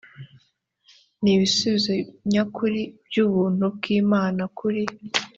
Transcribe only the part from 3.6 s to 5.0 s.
bw imana kuri